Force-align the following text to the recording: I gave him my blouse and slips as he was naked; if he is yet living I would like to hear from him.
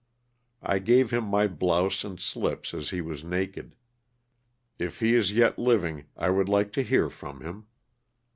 I 0.63 0.79
gave 0.79 1.11
him 1.11 1.25
my 1.25 1.45
blouse 1.45 2.03
and 2.03 2.19
slips 2.19 2.73
as 2.73 2.89
he 2.89 3.01
was 3.01 3.23
naked; 3.23 3.75
if 4.79 4.99
he 4.99 5.13
is 5.13 5.31
yet 5.31 5.59
living 5.59 6.05
I 6.17 6.31
would 6.31 6.49
like 6.49 6.73
to 6.73 6.83
hear 6.83 7.07
from 7.07 7.41
him. 7.41 7.67